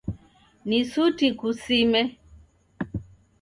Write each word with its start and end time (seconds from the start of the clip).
Ni 0.67 0.79
suti 0.91 1.27
kusime. 1.39 2.01